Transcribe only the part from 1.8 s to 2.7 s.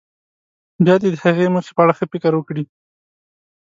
اړه ښه فکر وکړي.